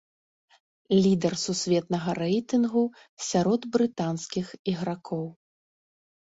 Лідар 1.03 1.33
сусветнага 1.47 2.09
рэйтынгу 2.21 2.83
сярод 3.29 3.61
брытанскіх 3.77 4.47
ігракоў. 4.75 5.23